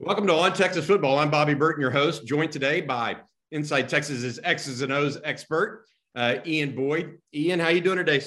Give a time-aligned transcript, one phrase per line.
[0.00, 1.18] Welcome to On Texas Football.
[1.18, 3.16] I'm Bobby Burton, your host, joined today by
[3.52, 5.84] Inside Texas's X's and O's expert,
[6.16, 7.18] uh, Ian Boyd.
[7.34, 8.22] Ian, how you doing today?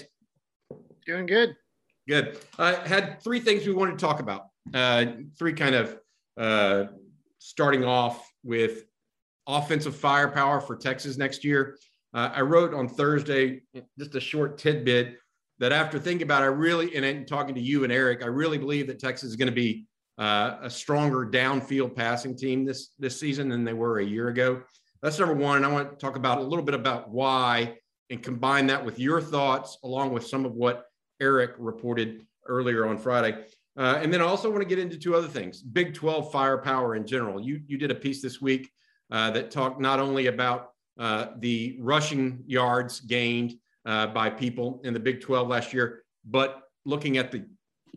[1.06, 1.56] Doing good.
[2.08, 2.38] Good.
[2.60, 4.48] I uh, had three things we wanted to talk about.
[4.74, 5.06] Uh,
[5.40, 5.98] three kind of
[6.38, 6.84] uh,
[7.40, 8.84] starting off with
[9.48, 11.78] offensive firepower for Texas next year.
[12.14, 13.62] Uh, I wrote on Thursday
[13.98, 15.18] just a short tidbit
[15.60, 18.58] that after thinking about it, I really, and talking to you and Eric, I really
[18.58, 19.86] believe that Texas is going to be
[20.18, 24.62] uh, a stronger downfield passing team this this season than they were a year ago.
[25.02, 25.58] That's number one.
[25.58, 27.78] And I want to talk about a little bit about why
[28.10, 30.86] and combine that with your thoughts along with some of what
[31.22, 33.46] Eric reported earlier on Friday.
[33.78, 36.96] Uh, and then I also want to get into two other things Big 12 firepower
[36.96, 37.40] in general.
[37.40, 38.70] You, you did a piece this week
[39.12, 44.94] uh, that talked not only about uh, the rushing yards gained uh, by people in
[44.94, 47.46] the Big 12 last year, but looking at the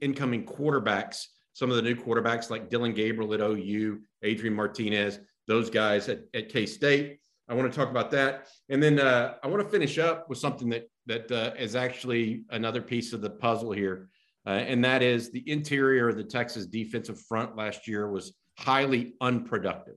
[0.01, 5.71] incoming quarterbacks some of the new quarterbacks like Dillon Gabriel at OU, Adrian Martinez, those
[5.71, 7.21] guys at, at K State.
[7.49, 10.39] I want to talk about that, and then uh, I want to finish up with
[10.39, 14.09] something that that uh, is actually another piece of the puzzle here,
[14.47, 19.15] uh, and that is the interior of the Texas defensive front last year was highly
[19.21, 19.97] unproductive.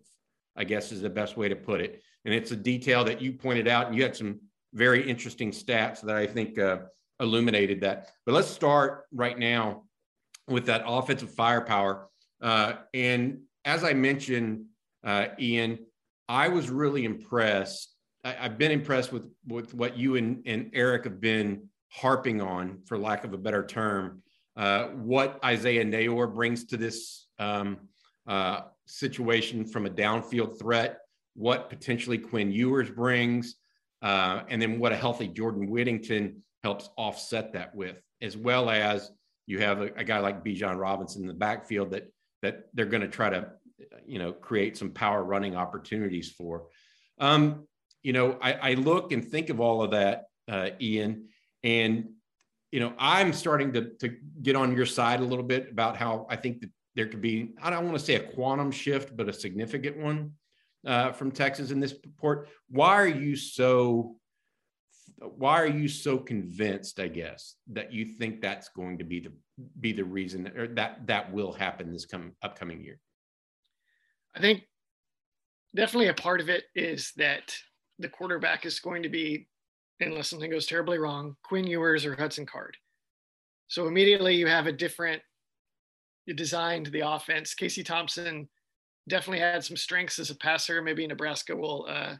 [0.57, 3.31] I guess is the best way to put it, and it's a detail that you
[3.31, 4.41] pointed out, and you had some
[4.73, 6.79] very interesting stats that I think uh,
[7.21, 8.09] illuminated that.
[8.25, 9.83] But let's start right now
[10.45, 12.09] with that offensive firepower.
[12.41, 14.65] Uh, and as I mentioned,
[15.05, 15.79] uh, Ian,
[16.27, 17.95] I was really impressed.
[18.25, 22.79] I, have been impressed with with what you and, and Eric have been harping on,
[22.85, 24.21] for lack of a better term,
[24.57, 27.77] uh, what Isaiah Neyor brings to this um,
[28.27, 30.99] uh, situation from a downfield threat,
[31.37, 33.55] what potentially Quinn Ewers brings,
[34.01, 39.11] uh, and then what a healthy Jordan Whittington helps offset that with, as well as
[39.45, 42.11] you have a, a guy like Bijan Robinson in the backfield that
[42.41, 43.51] that they're going to try to
[44.05, 46.65] you know create some power running opportunities for.
[47.19, 47.67] Um,
[48.01, 51.27] you know, I, I, look and think of all of that, uh, Ian,
[51.63, 52.09] and
[52.71, 56.25] you know I'm starting to to get on your side a little bit about how
[56.29, 59.29] I think that there could be I don't want to say a quantum shift, but
[59.29, 60.31] a significant one
[60.87, 62.49] uh, from Texas in this report.
[62.69, 64.15] Why are you so
[65.19, 69.31] why are you so convinced i guess that you think that's going to be the
[69.79, 72.99] be the reason or that that will happen this come upcoming year?
[74.35, 74.63] I think
[75.75, 77.55] definitely a part of it is that
[77.99, 79.47] the quarterback is going to be
[79.99, 82.77] unless something goes terribly wrong quinn ewers or hudson card.
[83.67, 85.21] So immediately you have a different
[86.35, 87.55] design to the offense.
[87.55, 88.47] Casey thompson
[89.07, 92.15] definitely had some strengths as a passer maybe nebraska will uh,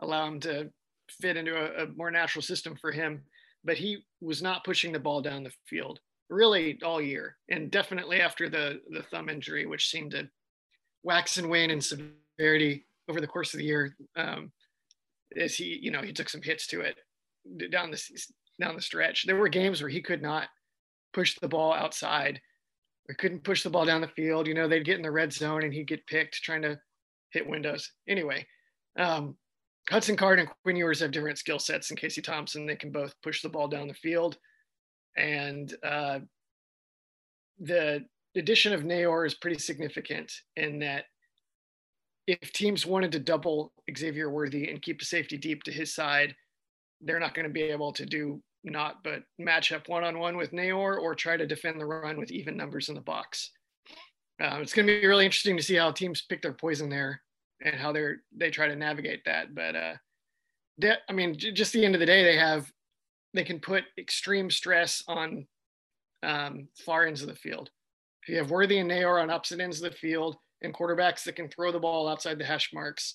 [0.00, 0.70] allow him to
[1.10, 3.22] fit into a, a more natural system for him.
[3.64, 6.00] But he was not pushing the ball down the field
[6.30, 10.28] really all year, and definitely after the the thumb injury, which seemed to
[11.02, 13.96] wax and wane in severity over the course of the year.
[14.16, 14.52] Um,
[15.36, 16.96] as he, you know, he took some hits to it
[17.70, 18.00] down the
[18.60, 19.26] down the stretch.
[19.26, 20.48] There were games where he could not
[21.12, 22.40] push the ball outside,
[23.08, 24.46] or couldn't push the ball down the field.
[24.46, 26.78] You know, they'd get in the red zone and he'd get picked trying to
[27.30, 27.92] hit windows.
[28.08, 28.46] Anyway,
[28.98, 29.36] um,
[29.90, 33.14] Hudson Card and Quinn Ewers have different skill sets, and Casey Thompson they can both
[33.22, 34.36] push the ball down the field.
[35.16, 36.20] And uh,
[37.58, 38.04] the
[38.36, 41.04] addition of Neyor is pretty significant in that
[42.26, 46.34] if teams wanted to double Xavier Worthy and keep the safety deep to his side,
[47.00, 50.36] they're not going to be able to do not but match up one on one
[50.36, 53.50] with Neyor or try to defend the run with even numbers in the box.
[54.40, 57.20] Uh, it's going to be really interesting to see how teams pick their poison there
[57.64, 59.54] and how they're they try to navigate that.
[59.54, 59.94] But uh,
[60.78, 62.70] that I mean, j- just the end of the day, they have
[63.34, 65.46] they can put extreme stress on
[66.22, 67.70] um, far ends of the field.
[68.22, 71.36] If you have Worthy and Neyor on opposite ends of the field and quarterbacks that
[71.36, 73.14] can throw the ball outside the hash marks,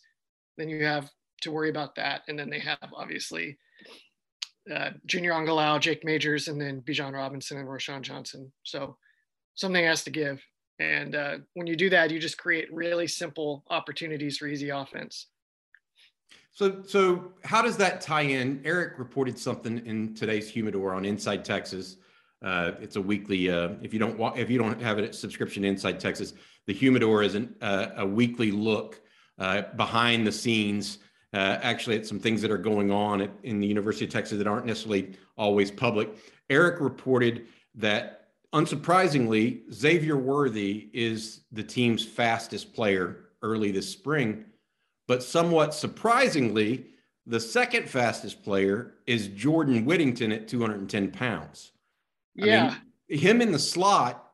[0.57, 1.09] then you have
[1.41, 2.21] to worry about that.
[2.27, 3.57] And then they have obviously
[4.71, 8.51] uh, Junior Angilau, Jake Majors, and then Bijan Robinson and Roschon Johnson.
[8.63, 8.97] So
[9.55, 10.41] something has to give.
[10.79, 15.27] And uh, when you do that, you just create really simple opportunities for easy offense.
[16.51, 18.61] So, so how does that tie in?
[18.63, 21.97] Eric reported something in today's Humidor on Inside Texas.
[22.43, 23.49] Uh, it's a weekly.
[23.49, 26.33] Uh, if you don't if you don't have a subscription Inside Texas,
[26.67, 29.01] the Humidor is an, uh, a weekly look
[29.39, 30.99] uh, behind the scenes.
[31.33, 34.37] Uh, actually, at some things that are going on at, in the University of Texas
[34.37, 36.09] that aren't necessarily always public.
[36.49, 44.45] Eric reported that, unsurprisingly, Xavier Worthy is the team's fastest player early this spring
[45.07, 46.87] but somewhat surprisingly,
[47.25, 51.71] the second fastest player is Jordan Whittington at 210 pounds.
[52.35, 52.63] Yeah.
[52.63, 52.67] I
[53.09, 54.31] mean, him in the slot,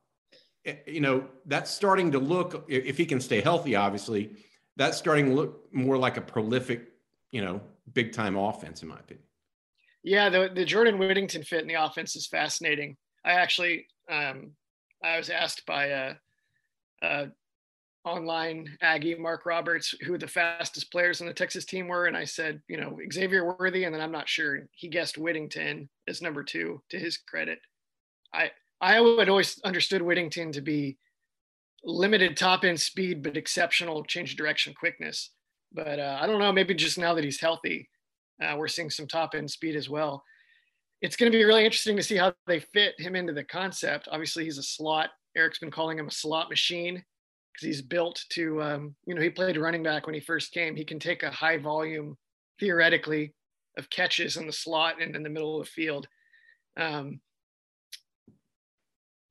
[0.65, 4.31] eh, you know, that's starting to look, if he can stay healthy, obviously,
[4.75, 6.88] that's starting to look more like a prolific,
[7.31, 7.61] you know,
[7.93, 9.25] big time offense, in my opinion.
[10.03, 12.95] Yeah, the, the Jordan Whittington fit in the offense is fascinating.
[13.25, 14.51] I actually, um,
[15.03, 16.13] I was asked by a,
[17.01, 17.27] a
[18.05, 22.23] online Aggie Mark Roberts who the fastest players on the Texas team were, and I
[22.23, 24.67] said, you know, Xavier Worthy, and then I'm not sure.
[24.71, 26.81] He guessed Whittington as number two.
[26.89, 27.59] To his credit,
[28.33, 30.97] I I had always understood Whittington to be
[31.83, 35.31] limited top end speed, but exceptional change of direction quickness.
[35.71, 37.89] But uh, I don't know, maybe just now that he's healthy,
[38.41, 40.23] uh, we're seeing some top end speed as well.
[41.01, 44.07] It's going to be really interesting to see how they fit him into the concept.
[44.11, 45.11] Obviously, he's a slot.
[45.35, 47.03] Eric's been calling him a slot machine
[47.53, 50.75] because he's built to, um, you know, he played running back when he first came.
[50.75, 52.17] He can take a high volume,
[52.59, 53.33] theoretically,
[53.77, 56.07] of catches in the slot and in the middle of the field.
[56.77, 57.21] Um,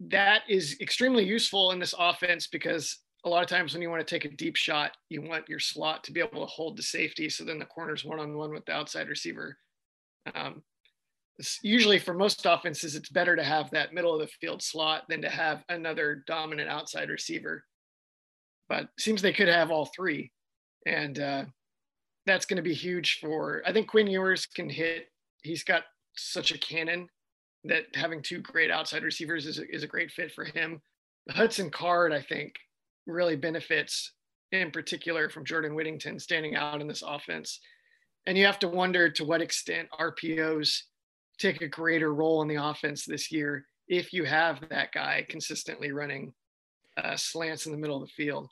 [0.00, 4.06] that is extremely useful in this offense because a lot of times when you want
[4.06, 6.82] to take a deep shot, you want your slot to be able to hold the
[6.82, 7.28] safety.
[7.28, 9.58] So then the corner's one on one with the outside receiver.
[10.34, 10.62] Um,
[11.62, 15.22] usually for most offenses, it's better to have that middle of the field slot than
[15.22, 17.64] to have another dominant outside receiver
[18.68, 20.30] but seems they could have all three,
[20.86, 21.44] and uh,
[22.26, 23.62] that's going to be huge for.
[23.66, 25.06] I think Quinn Ewers can hit.
[25.42, 25.84] He's got
[26.16, 27.08] such a cannon
[27.64, 30.80] that having two great outside receivers is a, is a great fit for him.
[31.30, 32.54] Hudson Card, I think,
[33.08, 34.12] really benefits
[34.52, 37.60] in particular from Jordan Whittington standing out in this offense.
[38.26, 40.82] And you have to wonder to what extent RPOs
[41.38, 45.92] take a greater role in the offense this year if you have that guy consistently
[45.92, 46.32] running
[47.02, 48.50] uh, slants in the middle of the field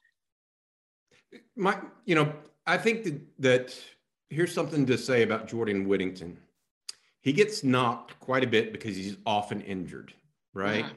[1.56, 2.32] my, you know,
[2.66, 3.80] I think that, that
[4.28, 6.38] here's something to say about Jordan Whittington.
[7.20, 10.14] He gets knocked quite a bit because he's often injured,
[10.54, 10.84] right?
[10.84, 10.90] Yeah.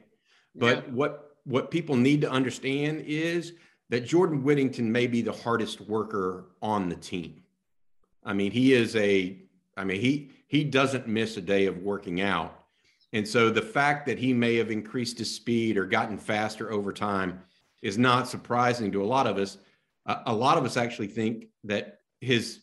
[0.54, 0.92] But yeah.
[0.92, 3.54] what what people need to understand is
[3.88, 7.42] that Jordan Whittington may be the hardest worker on the team.
[8.24, 9.36] I mean, he is a
[9.76, 12.56] I mean, he he doesn't miss a day of working out.
[13.12, 16.92] And so the fact that he may have increased his speed or gotten faster over
[16.92, 17.40] time
[17.82, 19.58] is not surprising to a lot of us
[20.26, 22.60] a lot of us actually think that his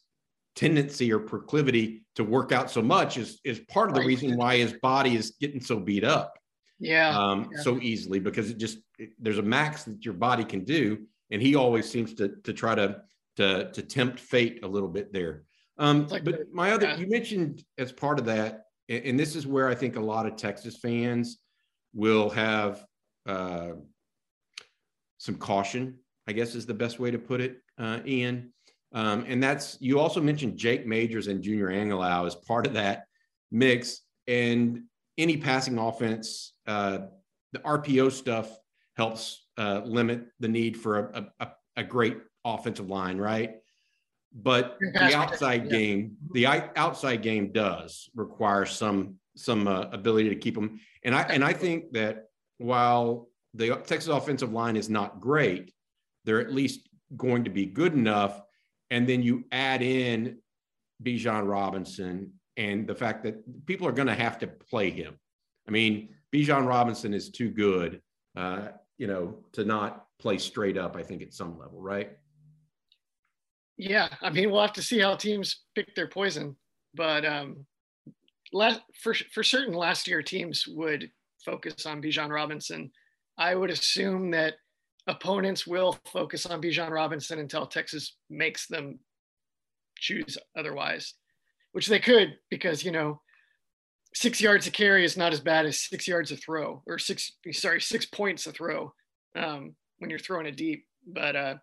[0.56, 4.58] tendency or proclivity to work out so much is is part of the reason why
[4.58, 6.38] his body is getting so beat up
[6.80, 7.62] yeah, um, yeah.
[7.62, 11.42] so easily because it just it, there's a max that your body can do and
[11.42, 13.02] he always seems to to try to
[13.36, 15.44] to to tempt fate a little bit there
[15.80, 16.98] um, like but the, my other yeah.
[16.98, 20.26] you mentioned as part of that and, and, this is where i think a lot
[20.26, 21.40] of texas fans
[21.94, 22.86] will have
[23.28, 23.72] uh,
[25.18, 25.98] some caution
[26.28, 28.52] I guess is the best way to put it, uh, Ian.
[28.94, 33.06] Um, and that's you also mentioned Jake Majors and Junior Angilau as part of that
[33.52, 34.02] mix.
[34.28, 34.84] And
[35.18, 37.00] any passing offense, uh,
[37.54, 38.50] the RPO stuff
[38.96, 43.56] helps uh, limit the need for a, a, a, great offensive line, right?
[44.34, 50.56] But the outside game, the outside game does require some some uh, ability to keep
[50.56, 50.80] them.
[51.04, 52.26] And I and I think that
[52.58, 55.74] while the Texas offensive line is not great,
[56.26, 58.42] they're at least going to be good enough.
[58.92, 60.40] And then you add in
[61.04, 65.18] Bijan Robinson and the fact that people are going to have to play him.
[65.68, 68.02] I mean, Bijan Robinson is too good,
[68.36, 70.96] uh, you know, to not play straight up.
[70.96, 72.18] I think at some level, right?
[73.78, 76.56] Yeah, I mean, we'll have to see how teams pick their poison,
[76.96, 77.66] but um,
[78.52, 81.12] last, for for certain, last year teams would
[81.46, 82.92] focus on Bijan Robinson.
[83.38, 84.56] I would assume that
[85.06, 89.00] opponents will focus on Bijan Robinson until Texas makes them
[89.96, 91.14] choose otherwise,
[91.78, 93.22] which they could because, you know,
[94.16, 97.34] six yards a carry is not as bad as six yards a throw or six,
[97.52, 98.92] sorry, six points a throw
[99.36, 100.88] um, when you're throwing it deep.
[101.06, 101.56] But uh,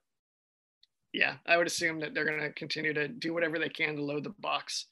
[1.13, 4.05] yeah, I would assume that they're going to continue to do whatever they can to
[4.05, 4.87] load the box.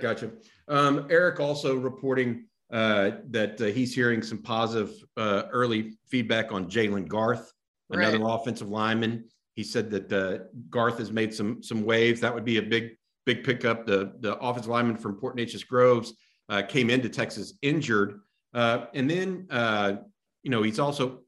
[0.00, 0.32] Gotcha.
[0.66, 6.68] Um, Eric also reporting uh, that uh, he's hearing some positive uh, early feedback on
[6.68, 7.52] Jaylen Garth,
[7.90, 8.34] another right.
[8.34, 9.26] offensive lineman.
[9.54, 12.20] he said that uh, Garth has made some some waves.
[12.20, 13.84] That would be a big big pickup.
[13.86, 16.14] The the offensive lineman from Port Neches Groves
[16.48, 18.20] uh, came into Texas injured,
[18.54, 19.96] uh, and then uh,
[20.42, 21.20] you know he's also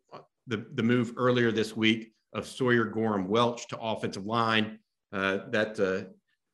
[0.47, 4.79] the the move earlier this week of Sawyer Goram Welch to offensive line.
[5.13, 6.11] Uh, that uh,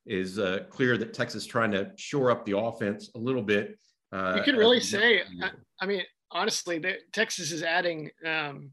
[0.07, 3.79] is clear that Texas is trying to shore up the offense a little bit.
[4.13, 6.83] you could really say, I, I, mean, honestly,
[7.13, 8.11] Texas is adding.
[8.27, 8.71] Um,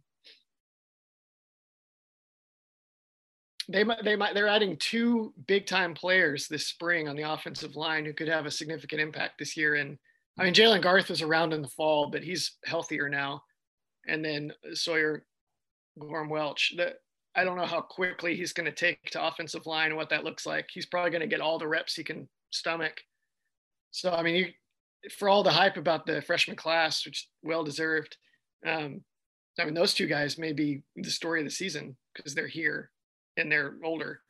[3.72, 7.76] they might they might they're adding two big time players this spring on the offensive
[7.76, 9.76] line who could have a significant impact this year.
[9.76, 9.98] And
[10.40, 13.44] I mean Jaylen Garth was around in the fall, but he's healthier now.
[14.08, 15.26] And then Sawyer
[16.00, 16.74] Goram Welch.
[16.78, 16.96] That
[17.36, 20.24] I don't know how quickly he's going to take to offensive line and what that
[20.24, 20.68] looks like.
[20.72, 23.02] He's probably going to get all the reps he can stomach.
[23.92, 28.18] So I mean, you, for all the hype about the freshman class, which well deserved.
[28.66, 29.04] Um,
[29.60, 32.90] I mean, those two guys may be the story of the season because they're here
[33.38, 34.22] and they're older.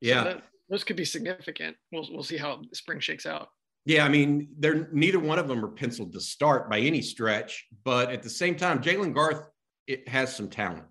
[0.00, 1.76] Yeah, so that, those could be significant.
[1.92, 3.48] We'll we'll see how spring shakes out.
[3.86, 7.66] Yeah, I mean, they're neither one of them are penciled to start by any stretch,
[7.84, 9.48] but at the same time, Jaylen Garth
[9.86, 10.84] it has some talent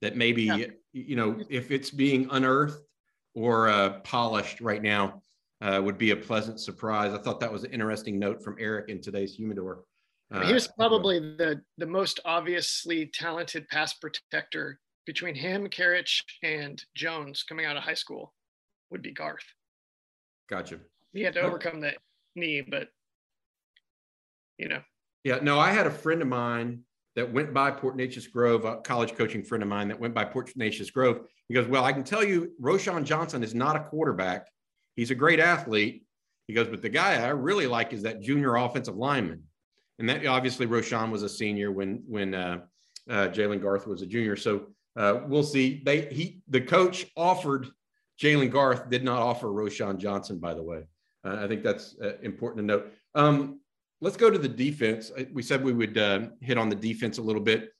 [0.00, 0.66] that maybe yeah.
[0.92, 2.80] you know if it's being unearthed
[3.34, 5.22] or uh, polished right now
[5.60, 7.12] uh, would be a pleasant surprise.
[7.12, 9.84] I thought that was an interesting note from Eric in today's humidor.
[10.32, 16.82] Uh, he was probably the the most obviously talented pass protector between him, Karic, and
[16.94, 18.32] Jones coming out of high school
[18.90, 19.44] would be Garth.
[20.48, 20.80] Gotcha.
[21.12, 21.98] He had to overcome that
[22.34, 22.88] knee, but
[24.58, 24.80] you know.
[25.22, 26.80] Yeah, no, I had a friend of mine
[27.16, 27.96] that went by Port
[28.32, 30.52] Grove, a college coaching friend of mine that went by Port
[30.92, 31.20] Grove.
[31.48, 34.48] He goes, Well, I can tell you, Roschon Johnson is not a quarterback.
[34.96, 36.04] He's a great athlete.
[36.46, 39.44] He goes, But the guy I really like is that junior offensive lineman.
[39.98, 42.60] And that obviously Roschon was a senior when when uh,
[43.08, 44.36] uh, Jaylen Garth was a junior.
[44.36, 45.82] So uh, we'll see.
[45.84, 47.68] They he the coach offered
[48.20, 50.84] Jaylen Garth, did not offer Roschon Johnson, by the way.
[51.24, 52.92] Uh, I think that's uh, important to note.
[53.14, 53.60] Um,
[54.00, 55.10] let's go to the defense.
[55.32, 57.70] We said we would uh, hit on the defense a little bit.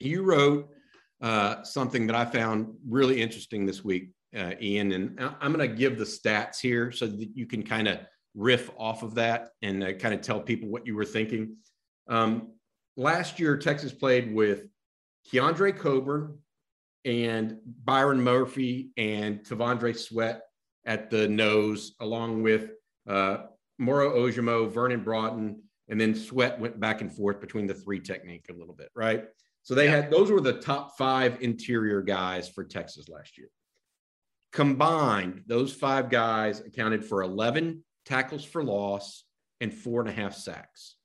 [0.00, 0.68] You wrote
[1.20, 5.74] uh, something that I found really interesting this week, uh, Ian, and I'm going to
[5.74, 8.00] give the stats here so that you can kind of
[8.34, 11.56] riff off of that and kind of tell people what you were thinking.
[12.08, 12.52] Um,
[12.96, 14.66] last year, Texas played with
[15.32, 16.38] Keondre Coburn,
[17.04, 20.42] and Byron Murphy and T'Vondre Sweat
[20.86, 22.70] at the nose, along with
[23.08, 23.38] uh,
[23.78, 28.46] Moro Ojomo, Vernon Broughton, and then Sweat went back and forth between the three technique
[28.50, 29.24] a little bit, right?
[29.62, 29.96] So they yeah.
[29.96, 33.48] had those were the top five interior guys for Texas last year.
[34.52, 39.24] Combined, those five guys accounted for 11 tackles for loss
[39.60, 40.96] and four and a half sacks.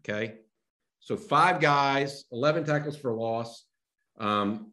[0.00, 0.36] Okay.
[1.00, 3.64] So five guys, 11 tackles for loss.
[4.18, 4.72] Um,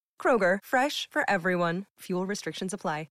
[0.21, 1.87] Kroger, fresh for everyone.
[2.01, 3.07] Fuel restrictions apply.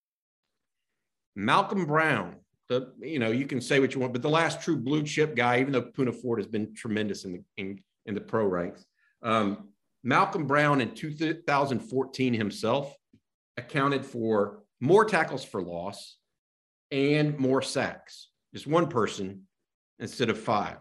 [1.38, 2.36] Malcom Brown,
[2.68, 5.34] the you know you can say what you want, but the last true blue chip
[5.34, 8.84] guy, even though Poona Ford has been tremendous in the in, in the pro ranks.
[9.22, 9.68] Um,
[10.06, 12.94] Malcom Brown in 2014 himself
[13.56, 16.16] accounted for more tackles for loss
[16.90, 18.28] and more sacks.
[18.54, 19.42] Just one person
[19.98, 20.78] instead of five.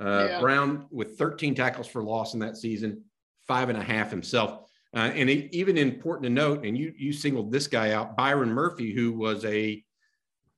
[0.00, 0.40] Uh, yeah.
[0.40, 3.04] Brown with 13 tackles for loss in that season,
[3.46, 4.69] five and a half himself.
[4.94, 8.50] Uh, and it, even important to note, and you you singled this guy out, Byron
[8.50, 9.82] Murphy, who was a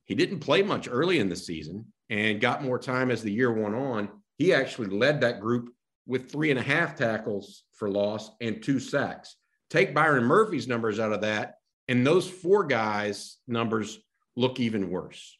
[0.05, 3.53] he didn't play much early in the season and got more time as the year
[3.53, 4.09] went on.
[4.37, 5.69] He actually led that group
[6.05, 9.35] with three and a half tackles for loss and two sacks.
[9.69, 11.55] Take Byron Murphy's numbers out of that,
[11.87, 13.99] and those four guys' numbers
[14.35, 15.37] look even worse.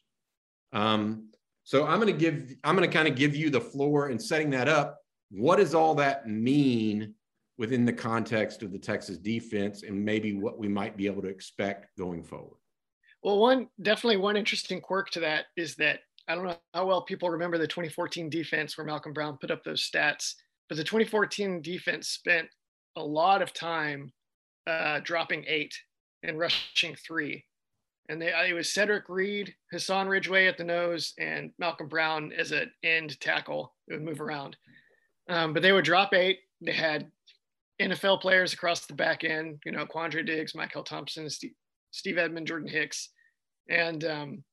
[0.72, 1.30] Um,
[1.64, 4.22] so I'm going to give I'm going to kind of give you the floor and
[4.22, 5.00] setting that up.
[5.30, 7.14] What does all that mean
[7.58, 11.28] within the context of the Texas defense and maybe what we might be able to
[11.28, 12.58] expect going forward?
[13.22, 17.02] Well, one definitely one interesting quirk to that is that I don't know how well
[17.02, 20.34] people remember the 2014 defense where Malcom Brown put up those stats,
[20.68, 22.48] but the 2014 defense spent
[22.96, 24.12] a lot of time
[24.66, 25.74] uh, dropping eight
[26.22, 27.44] and rushing three.
[28.08, 32.52] And they, it was Cedric Reed, Hassan Ridgeway at the nose, and Malcom Brown as
[32.52, 33.74] an end tackle.
[33.88, 34.56] It would move around.
[35.28, 36.40] Um, but they would drop eight.
[36.60, 37.10] They had
[37.80, 41.54] NFL players across the back end, you know, Quandre Diggs, Mykkele Thompson, Steve,
[41.90, 43.10] Steve Edmond, Jordan Hicks.
[43.68, 44.44] And um,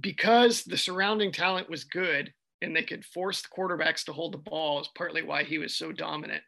[0.00, 2.32] because the surrounding talent was good
[2.62, 5.76] and they could force the quarterbacks to hold the ball is partly why he was
[5.76, 6.42] so dominant.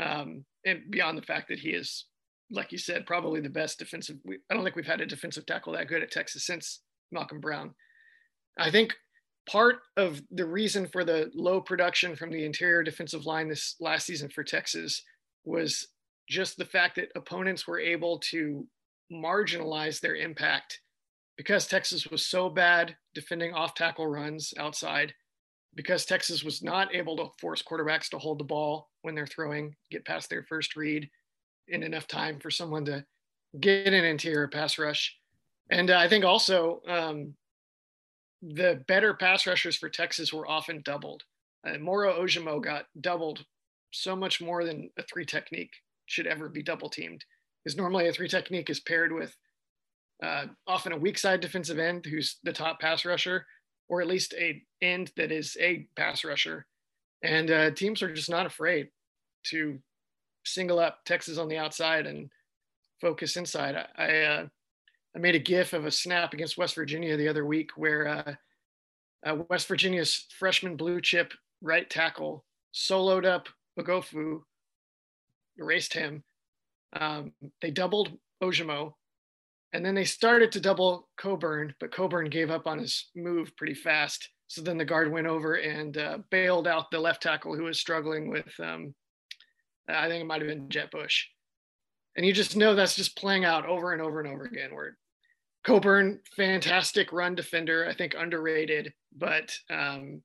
[0.00, 2.06] Um, and beyond the fact that he is,
[2.50, 4.16] like you said, probably the best defensive.
[4.50, 6.80] I don't think we've had a defensive tackle that good at Texas since
[7.14, 7.74] Malcom Brown.
[8.58, 8.94] I think
[9.46, 14.06] part of the reason for the low production from the interior defensive line this last
[14.06, 15.02] season for Texas
[15.44, 15.88] was
[16.28, 18.66] just the fact that opponents were able to
[19.12, 20.80] marginalize their impact
[21.36, 25.12] because Texas was so bad defending off tackle runs outside,
[25.74, 29.74] because Texas was not able to force quarterbacks to hold the ball when they're throwing,
[29.90, 31.10] get past their first read
[31.68, 33.04] in enough time for someone to
[33.60, 35.16] get an interior pass rush.
[35.70, 37.34] And uh, I think also um,
[38.52, 41.22] the better pass rushers for Texas were often doubled.
[41.66, 43.44] Uh, Moro Ojomo got doubled
[43.90, 45.72] so much more than a three technique
[46.06, 47.24] should ever be double teamed.
[47.62, 49.34] Because normally a three technique is paired with
[50.22, 53.46] uh, often a weak side defensive end who's the top pass rusher,
[53.88, 56.66] or at least a end that is a pass rusher.
[57.22, 58.88] And uh, teams are just not afraid
[59.46, 59.78] to
[60.44, 62.30] single up Texas on the outside and
[63.00, 63.76] focus inside.
[63.76, 64.46] I, I uh,
[65.16, 68.34] I made a GIF of a snap against West Virginia the other week where uh,
[69.24, 72.44] uh, West Virginia's freshman blue chip right tackle
[72.74, 74.40] soloed up Oghoufo,
[75.56, 76.22] erased him.
[76.94, 78.92] Um, they doubled Ojomo,
[79.72, 83.74] and then they started to double Coburn, but Coburn gave up on his move pretty
[83.74, 84.28] fast.
[84.46, 87.80] So then the guard went over and uh, bailed out the left tackle who was
[87.80, 88.94] struggling with, um,
[89.88, 91.26] I think it might have been Jett Bush.
[92.16, 94.96] And you just know that's just playing out over and over and over again, where
[95.64, 98.92] Coburn, fantastic run defender, I think underrated.
[99.16, 100.22] But um,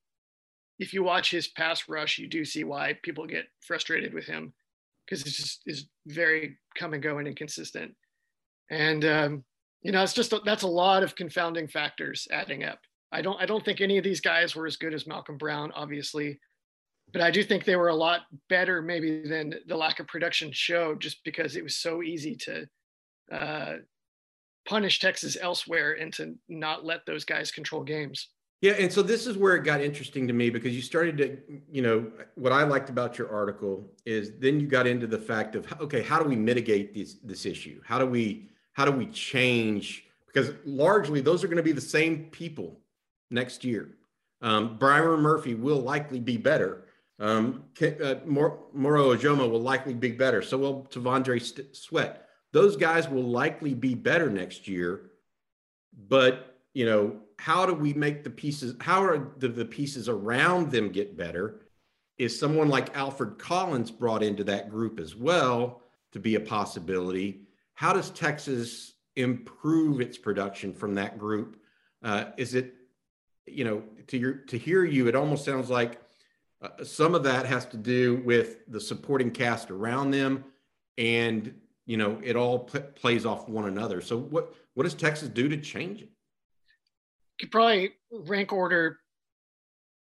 [0.80, 4.54] if you watch his pass rush, you do see why people get frustrated with him
[5.06, 7.96] because it's just is very come and go and inconsistent.
[8.70, 9.44] And um,
[9.82, 12.80] you know, it's just that's a lot of confounding factors adding up.
[13.12, 15.72] I don't I don't think any of these guys were as good as Malcom Brown,
[15.74, 16.40] obviously,
[17.12, 20.52] but I do think they were a lot better maybe than the lack of production
[20.52, 22.68] showed, just because it was so easy to
[23.32, 23.74] uh,
[24.66, 28.30] punish Texas elsewhere and to not let those guys control games.
[28.62, 31.38] Yeah, and so this is where it got interesting to me because you started to,
[31.72, 35.56] you know, what I liked about your article is then you got into the fact
[35.56, 37.82] of okay, how do we mitigate this this issue?
[37.86, 40.06] How do we how do we change?
[40.28, 42.82] Because largely those are going to be the same people
[43.32, 43.96] next year.
[44.42, 46.86] Um, Byron Murphy will likely be better.
[47.20, 50.42] Um, uh, Moro Ojomo will likely be better.
[50.42, 55.12] So will T'Vondre Sweat those guys will likely be better next year.
[56.08, 60.72] But, you know, how do we make the pieces, how are the, the pieces around
[60.72, 61.62] them get better?
[62.18, 65.82] Is someone like Alfred Collins brought into that group as well
[66.12, 67.48] to be a possibility?
[67.76, 71.62] How does Texas improve its production from that group?
[72.04, 72.74] Uh, is it,
[73.46, 76.02] you know, to your to hear you, it almost sounds like
[76.62, 80.44] uh, some of that has to do with the supporting cast around them
[80.98, 81.54] and
[81.90, 84.00] you know, it all p- plays off one another.
[84.00, 86.10] So what what does Texas do to change it?
[87.40, 89.00] You could probably rank order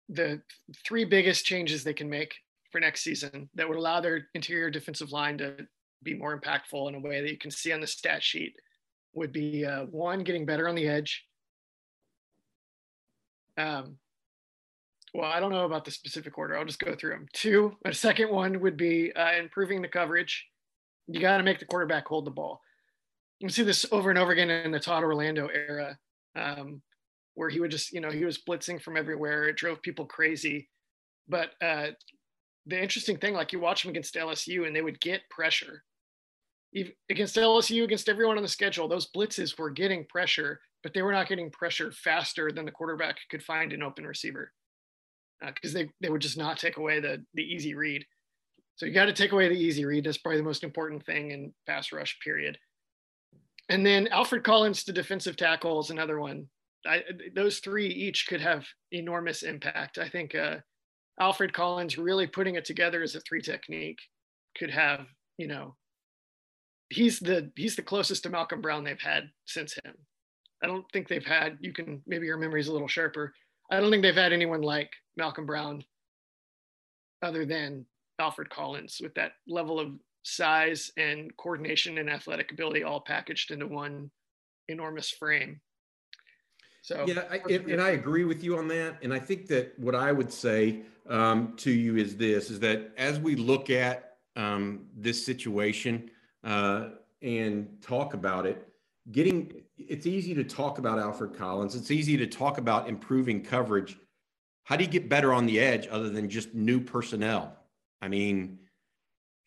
[0.07, 0.41] the
[0.85, 2.35] three biggest changes they can make
[2.71, 5.57] for next season that would allow their interior defensive line to
[6.01, 8.53] be more impactful in a way that you can see on the stat sheet
[9.13, 11.25] would be uh, one getting better on the edge
[13.57, 13.97] um,
[15.13, 17.93] well i don't know about the specific order i'll just go through them two a
[17.93, 20.45] second one would be uh, improving the coverage
[21.07, 22.61] you got to make the quarterback hold the ball.
[23.39, 25.97] You see this over and over again in the Todd Orlando era,
[26.35, 26.81] um,
[27.33, 29.45] where he would just, you know, he was blitzing from everywhere.
[29.45, 30.69] It drove people crazy.
[31.27, 31.87] But uh,
[32.65, 35.83] the interesting thing, like you watch them against LSU, and they would get pressure.
[36.73, 41.01] Even against LSU, against everyone on the schedule, those blitzes were getting pressure, but they
[41.01, 44.51] were not getting pressure faster than the quarterback could find an open receiver
[45.45, 48.05] because uh, they, they would just not take away the the easy read.
[48.75, 50.05] So you got to take away the easy read.
[50.05, 52.57] That's probably the most important thing in pass rush, period.
[53.69, 56.47] And then Alfred Collins to defensive tackle is another one.
[56.85, 59.97] I, those three each could have enormous impact.
[59.97, 60.57] I think uh,
[61.19, 63.99] Alfred Collins really putting it together as a three technique
[64.57, 65.05] could have,
[65.37, 65.75] you know,
[66.89, 69.93] he's the he's the closest to Malcom Brown they've had since him.
[70.61, 71.57] I don't think they've had.
[71.61, 73.33] You can maybe your memory's a little sharper.
[73.71, 75.83] I don't think they've had anyone like Malcom Brown,
[77.21, 77.85] other than
[78.19, 79.91] Alfred Collins with that level of
[80.23, 84.09] size and coordination and athletic ability all packaged into one
[84.67, 85.59] enormous frame.
[86.81, 88.97] So yeah, I, and, and, I agree with you on that.
[89.01, 92.91] And I think that what I would say um, to you is this: is that
[92.97, 96.11] as we look at um, this situation
[96.43, 96.89] uh,
[97.21, 98.67] and talk about it,
[99.13, 101.75] getting it's easy to talk about Alfred Collins.
[101.75, 103.97] It's easy to talk about improving coverage.
[104.65, 107.57] How do you get better on the edge other than just new personnel?
[108.03, 108.59] I mean,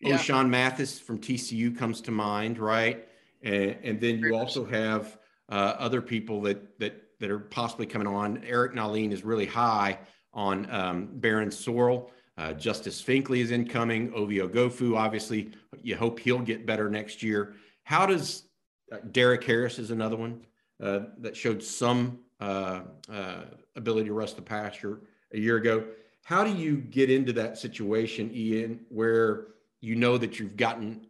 [0.01, 0.17] yeah.
[0.17, 3.07] Ochaun Mathis from TCU comes to mind, right?
[3.43, 5.19] And, and then you also have
[5.51, 8.43] uh, other people that that that are possibly coming on.
[8.45, 9.99] Eric Nahlin is really high
[10.33, 12.11] on um, Barryn Sorrell.
[12.39, 14.13] Uh, Justice Finkley is incoming.
[14.15, 15.51] Ovie Oghoufo, obviously,
[15.83, 17.55] you hope he'll get better next year.
[17.85, 18.45] How does
[18.93, 20.45] uh, Derek Harris is another one
[20.83, 23.43] uh, that showed some uh, uh,
[23.77, 25.01] ability to rush the pasture
[25.33, 25.85] a year ago.
[26.27, 29.47] How do you get into that situation, Ian, where
[29.81, 31.07] you know that you've gotten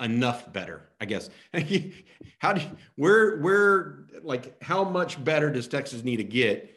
[0.00, 0.88] enough better?
[1.00, 1.30] I guess.
[2.38, 6.72] how do you, where where like how much better does Texas need to get?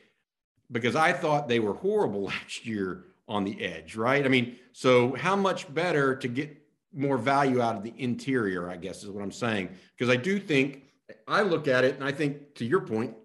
[0.71, 4.26] Because I thought they were horrible last year on the edge, right?
[4.26, 6.60] I mean, so how much better to get
[6.91, 9.69] more value out of the interior, I guess is what I'm saying.
[9.95, 10.86] Because I do think
[11.28, 13.15] I look at it and I think to your point,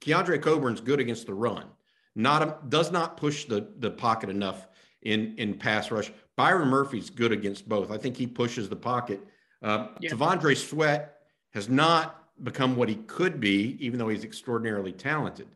[0.00, 1.66] Keondre Coburn's good against the run.
[2.14, 4.68] Not a, does not push the the pocket enough
[5.02, 6.12] in in pass rush.
[6.36, 7.90] Byron Murphy's good against both.
[7.90, 9.20] I think he pushes the pocket.
[9.62, 10.10] Uh, yeah.
[10.10, 11.18] T'Vondre Sweat
[11.50, 15.46] has not become what he could be, even though he's extraordinarily talented.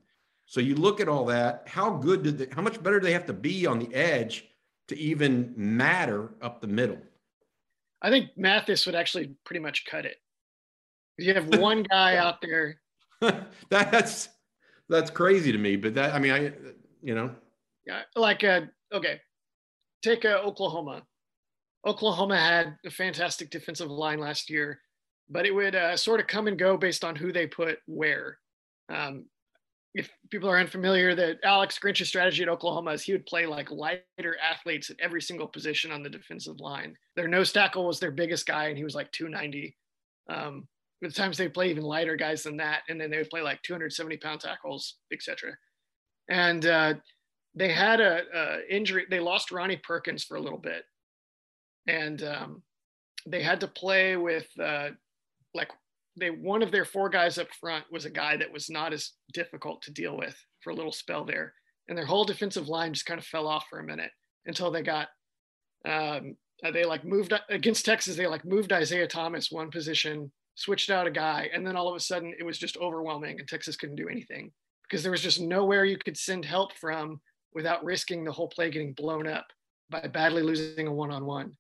[0.46, 1.64] So you look at all that.
[1.66, 4.44] How good did they, how much better do they have to be on the edge
[4.88, 6.98] to even matter up the middle?
[8.00, 10.16] I think Mathis would actually pretty much cut it.
[11.18, 12.80] You have one guy out there.
[13.68, 14.28] that's
[14.88, 16.52] that's crazy to me, but that I mean, I
[17.02, 17.34] you know.
[17.86, 19.20] Yeah, like uh, okay,
[20.02, 21.02] take uh, Oklahoma.
[21.86, 24.80] Oklahoma had a fantastic defensive line last year,
[25.28, 28.38] but it would uh, sort of come and go based on who they put where.
[28.92, 29.26] Um,
[29.94, 33.70] if people are unfamiliar, that Alex Grinch's strategy at Oklahoma is he would play like
[33.70, 36.94] lighter athletes at every single position on the defensive line.
[37.14, 39.74] Their nose tackle was their biggest guy, and he was like 290.
[40.28, 40.68] Um,
[41.02, 43.60] the times they play even lighter guys than that, and then they would play like
[43.62, 45.52] 270 pound tackles, etc.
[46.28, 46.94] And uh,
[47.54, 49.06] they had a, a, injury.
[49.10, 50.84] They lost Ronnie Perkins for a little bit,
[51.86, 52.62] and um,
[53.26, 54.90] they had to play with uh,
[55.54, 55.70] like
[56.18, 59.12] they one of their four guys up front was a guy that was not as
[59.34, 61.52] difficult to deal with for a little spell there,
[61.88, 64.10] and their whole defensive line just kind of fell off for a minute
[64.46, 65.08] until they got.
[65.86, 66.36] Um,
[66.72, 68.16] they like moved against Texas.
[68.16, 71.94] They like moved Isaiah Thomas one position, switched out a guy, and then all of
[71.94, 74.50] a sudden it was just overwhelming, and Texas couldn't do anything
[74.82, 77.20] because there was just nowhere you could send help from
[77.54, 79.46] without risking the whole play getting blown up
[79.90, 81.56] by badly losing a one-on-one.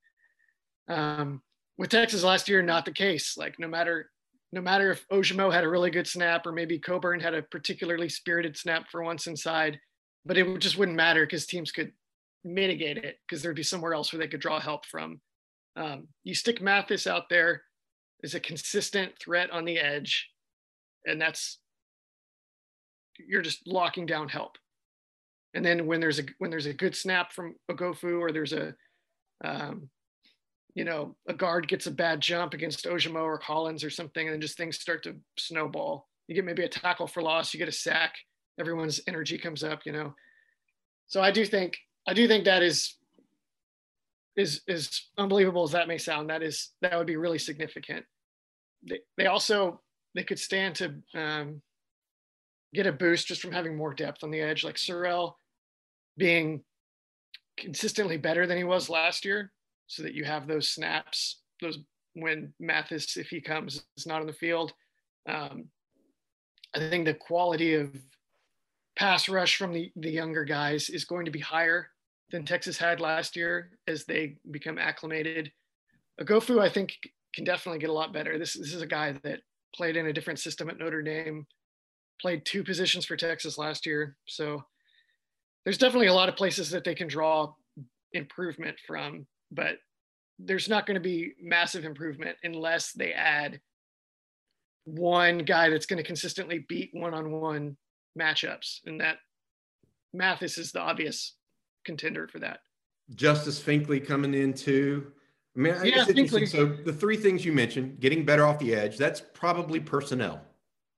[0.88, 1.42] Um,
[1.78, 3.36] with Texas last year, not the case.
[3.36, 4.10] Like no matter
[4.52, 8.08] no matter if Ojomo had a really good snap or maybe Coburn had a particularly
[8.08, 9.78] spirited snap for once inside,
[10.24, 11.92] but it just wouldn't matter because teams could
[12.44, 15.20] mitigate it because there'd be somewhere else where they could draw help from.
[15.74, 17.62] Um, you stick Mathis out there
[18.24, 20.28] as a consistent threat on the edge,
[21.06, 21.58] and that's
[23.18, 24.56] you're just locking down help.
[25.54, 28.74] And then when there's a when there's a good snap from Oghoufo or there's a
[29.44, 29.88] um,
[30.76, 34.34] you know, a guard gets a bad jump against Ojomo or Collins or something, and
[34.34, 36.06] then just things start to snowball.
[36.28, 38.14] You get maybe a tackle for loss, you get a sack,
[38.60, 40.14] everyone's energy comes up, you know.
[41.06, 42.94] So I do think I do think that is
[44.36, 46.30] is is unbelievable as that may sound.
[46.30, 48.04] That is that would be really significant.
[48.88, 49.80] They they also
[50.14, 51.62] they could stand to um,
[52.74, 55.34] get a boost just from having more depth on the edge, like Sorrell
[56.16, 56.62] being
[57.56, 59.52] consistently better than he was last year
[59.86, 61.78] so that you have those snaps, those
[62.14, 64.72] when Mathis, if he comes, is not on the field.
[65.28, 65.66] Um,
[66.74, 67.94] I think the quality of
[68.96, 71.90] pass rush from the, the younger guys is going to be higher
[72.30, 75.50] than Texas had last year as they become acclimated.
[76.20, 76.96] Oghoufo, I think,
[77.34, 78.38] can definitely get a lot better.
[78.38, 79.40] This, this is a guy that
[79.74, 81.46] played in a different system at Notre Dame,
[82.20, 84.16] played two positions for Texas last year.
[84.26, 84.64] So
[85.64, 87.52] there's definitely a lot of places that they can draw
[88.12, 89.76] improvement from but
[90.38, 93.60] there's not going to be massive improvement unless they add
[94.84, 97.76] one guy that's going to consistently beat one-on-one
[98.18, 99.16] matchups and that
[100.12, 101.34] mathis is the obvious
[101.86, 102.60] contender for that
[103.14, 105.10] justice finkley coming in too
[105.56, 106.46] i mean yeah, Finkley.
[106.46, 110.42] so the three things you mentioned getting better off the edge that's probably personnel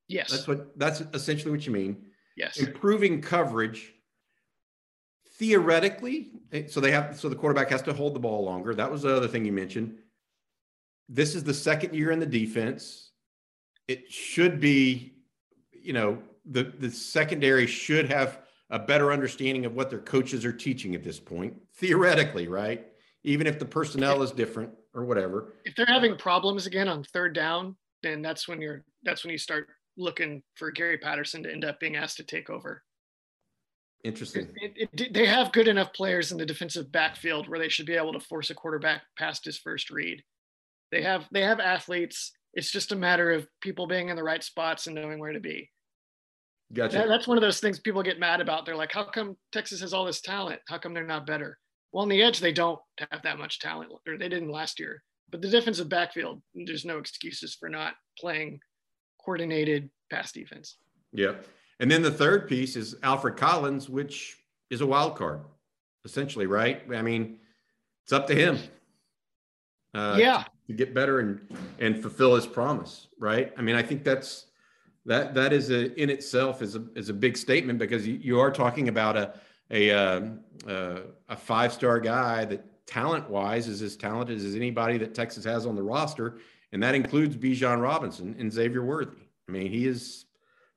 [0.09, 2.05] yes that's what that's essentially what you mean
[2.37, 3.93] yes improving coverage
[5.39, 8.75] theoretically, eh, so they have so the quarterback has to hold the ball longer.
[8.75, 9.97] That was the other thing you mentioned.
[11.09, 13.13] This is the second year in the defense.
[13.87, 15.15] It should be,
[15.73, 20.53] you know, the the secondary should have a better understanding of what their coaches are
[20.53, 22.87] teaching at this point, theoretically, right?
[23.25, 25.55] Even if the personnel is different or whatever.
[25.65, 29.39] If they're having problems again on third down, then that's when you're that's when you
[29.39, 32.83] start looking for Gary Patterson to end up being asked to take over.
[34.05, 34.49] Interesting.
[34.57, 37.97] It, it, they have good enough players in the defensive backfield where they should be
[37.97, 40.23] able to force a quarterback past his first read.
[40.93, 42.33] They have they have athletes.
[42.55, 45.41] It's just a matter of people being in the right spots and knowing where to
[45.41, 45.71] be.
[46.73, 46.99] Gotcha.
[46.99, 48.67] That, that's one of those things people get mad about.
[48.67, 50.61] They're like, "How come Texas has all this talent?
[50.69, 51.59] How come they're not better?"
[51.93, 52.79] Well, on the edge, they don't
[53.11, 55.03] have that much talent, or they didn't last year.
[55.31, 58.61] But the defensive backfield, there's no excuses for not playing
[59.25, 60.77] coordinated pass defense.
[61.13, 61.35] Yeah.
[61.81, 64.37] And then the third piece is Alfred Collins, which
[64.71, 65.41] is a wild card,
[66.05, 66.83] essentially, right?
[66.95, 67.39] I mean,
[68.05, 68.59] it's up to him.
[69.95, 70.45] Uh, yeah.
[70.67, 71.41] To get better and
[71.79, 73.53] and fulfill his promise, right?
[73.57, 74.47] I mean, I think that's
[75.09, 78.39] that that is a in itself is a is a big statement because you, you
[78.39, 79.35] are talking about a
[79.71, 84.99] a um, uh, a five star guy that talent wise is as talented as anybody
[84.99, 86.39] that Texas has on the roster,
[86.73, 89.17] and that includes Bijan Robinson and Xavier Worthy.
[89.49, 90.27] I mean, he is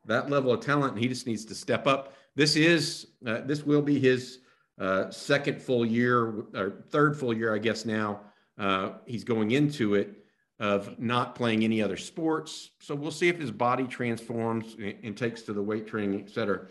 [0.06, 2.14] that level of talent, and he just needs to step up.
[2.36, 4.40] This is uh, this will be his
[4.80, 7.86] uh, second full year or third full year, I guess.
[7.86, 8.22] Now
[8.58, 10.21] uh, he's going into it
[10.62, 12.70] of not playing any other sports.
[12.80, 16.68] So we'll see if his body transforms and, takes to the weight training, et cetera.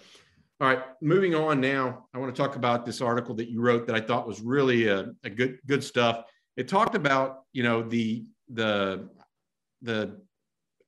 [0.60, 2.06] All right, moving on now.
[2.14, 4.86] I want to talk about this article that you wrote that I thought was really
[4.86, 6.24] a, a good good stuff.
[6.56, 9.08] It talked about you know the the
[9.82, 10.20] the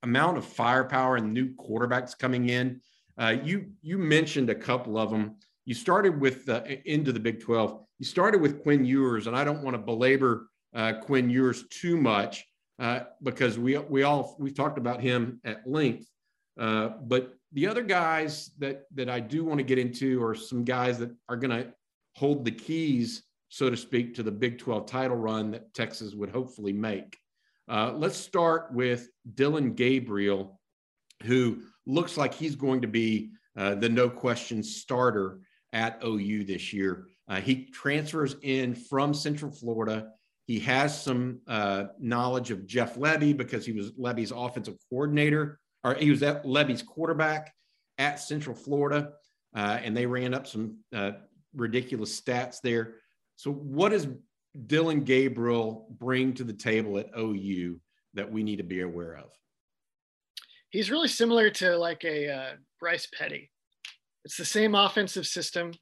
[0.05, 2.81] amount of firepower and new quarterbacks coming in.
[3.19, 5.37] Uh, you you mentioned a couple of them.
[5.65, 7.81] You started with uh, into the Big 12.
[7.99, 11.97] You started with Quinn Ewers, and I don't want to belabor uh, Quinn Ewers too
[11.97, 12.45] much
[12.83, 16.09] uh, because we we all we've talked about him at length.
[16.59, 20.65] Uh, but the other guys that that I do want to get into are some
[20.65, 21.73] guys that are going to
[22.17, 26.31] hold the keys, so to speak, to the Big 12 title run that Texas would
[26.31, 27.17] hopefully make.
[27.69, 30.61] Uh, let's start with Dillon Gabriel,
[31.23, 35.39] who looks like he's going to be uh, the no question starter
[35.73, 37.07] at OU this year.
[37.29, 40.09] Uh, he transfers in from Central Florida.
[40.47, 45.95] He has some uh, knowledge of Jeff Lebby because he was Lebby's offensive coordinator, or
[45.95, 47.53] he was at Lebby's quarterback
[47.99, 49.13] at Central Florida,
[49.55, 51.13] uh, and they ran up some uh,
[51.55, 52.97] ridiculous stats there.
[53.37, 54.09] So, what does
[54.67, 57.81] Dillon Gabriel bring to the table at OU
[58.15, 59.31] that we need to be aware of?
[60.71, 62.51] He's really similar to like a uh,
[62.81, 63.51] Bryce Petty.
[64.25, 65.73] It's the same offensive system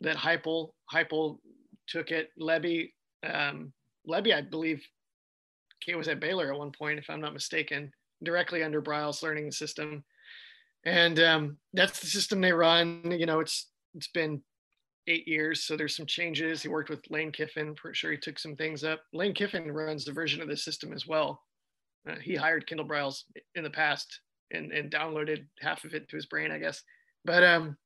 [0.00, 1.38] that Heupel Heupel
[1.86, 2.30] took it.
[2.40, 2.90] Lebby
[3.22, 3.72] um,
[4.08, 4.82] Lebby, I believe,
[5.84, 9.50] Kate was at Baylor at one point, if I'm not mistaken, directly under Briles learning
[9.52, 10.04] system.
[10.84, 13.10] And um, that's the system they run.
[13.10, 14.42] You know, it's it's been
[15.06, 16.62] eight years, so there's some changes.
[16.62, 17.74] He worked with Lane Kiffin.
[17.74, 19.00] Pretty sure he took some things up.
[19.12, 21.42] Lane Kiffin runs the version of the system as well.
[22.08, 24.20] Uh, he hired Kendall Briles in the past
[24.52, 26.82] and, and downloaded half of it to his brain, I guess.
[27.24, 27.76] But um,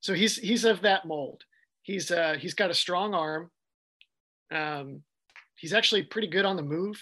[0.00, 1.42] so he's he's of that mold.
[1.82, 3.50] He's uh, he's got a strong arm.
[4.50, 5.02] Um,
[5.60, 7.00] he's actually pretty good on the move.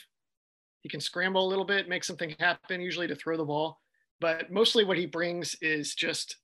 [0.82, 3.80] He can scramble a little bit, make something happen, usually to throw the ball.
[4.20, 6.36] But mostly what he brings is just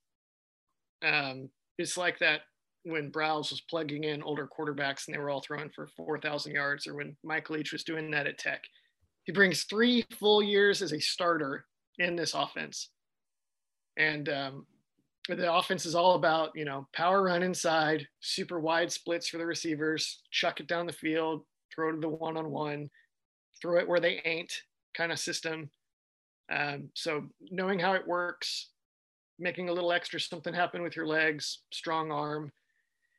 [1.05, 2.41] um, it's like that
[2.83, 6.87] when Briles was plugging in older quarterbacks and they were all throwing for 4,000 yards,
[6.87, 8.63] or when Mike Leach was doing that at Tech.
[9.23, 11.65] He brings three full years as a starter
[11.97, 12.91] in this offense.
[13.97, 14.67] And um,
[15.27, 19.45] the offense is all about, you know, power run inside, super wide splits for the
[19.45, 22.89] receivers, chuck it down the field, throw to the one on one,
[23.61, 24.53] throw it where they ain't
[24.95, 25.69] kind of system.
[26.51, 28.69] Um, so knowing how it works,
[29.39, 32.51] making a little extra something happen with your legs, strong arm,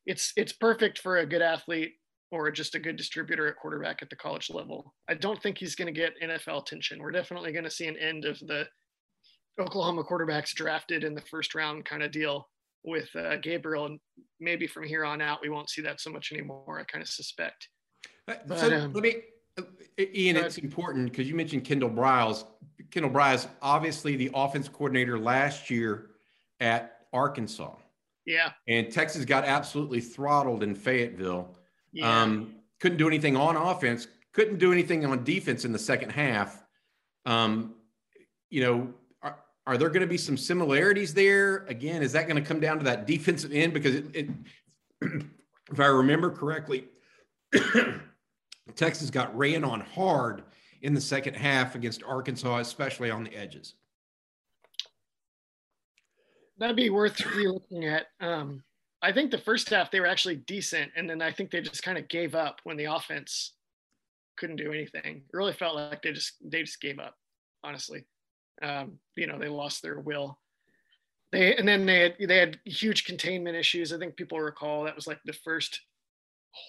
[0.06, 1.94] it's it's perfect for a good athlete
[2.30, 4.94] or just a good distributor at quarterback at the college level.
[5.08, 7.00] I don't think he's going to get NFL attention.
[7.00, 8.66] We're definitely going to see an end of the
[9.60, 12.48] Oklahoma quarterbacks drafted in the first round kind of deal
[12.84, 13.86] with uh, Gabriel.
[13.86, 14.00] And
[14.40, 16.78] maybe from here on out, we won't see that so much anymore.
[16.80, 17.68] I kind of suspect.
[18.26, 19.16] But, so um, let me,
[19.58, 19.62] uh,
[19.98, 22.44] Ian, it's important because you mentioned Kendall Briles.
[22.90, 26.10] Kendall Briles, obviously the offense coordinator last year
[26.60, 27.74] at Arkansas.
[28.26, 28.50] Yeah.
[28.68, 31.56] And Texas got absolutely throttled in Fayetteville.
[31.92, 32.22] Yeah.
[32.22, 36.62] Um, couldn't do anything on offense, couldn't do anything on defense in the second half.
[37.24, 37.74] Um,
[38.50, 41.64] you know, are, are there going to be some similarities there?
[41.68, 43.72] Again, is that going to come down to that defensive end?
[43.72, 44.28] Because it, it
[45.72, 46.84] if I remember correctly,
[48.74, 50.42] Texas got ran on hard
[50.82, 53.74] in the second half against Arkansas, especially on the edges
[56.58, 58.06] that'd be worth re-looking at.
[58.20, 58.62] Um,
[59.02, 61.82] I think the first half they were actually decent, and then I think they just
[61.82, 63.52] kind of gave up when the offense
[64.36, 65.16] couldn't do anything.
[65.16, 67.14] It really felt like they just they just gave up.
[67.62, 68.04] honestly.
[68.62, 70.38] Um, you know, they lost their will.
[71.30, 73.92] They and then they had they had huge containment issues.
[73.92, 75.80] I think people recall that was like the first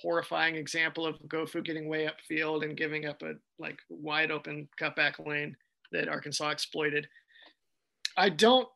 [0.02, 5.26] horrifying example of Oghoufo getting way upfield and giving up a like wide open cutback
[5.26, 5.56] lane
[5.92, 7.08] that Arkansas exploited.
[8.18, 8.68] I don't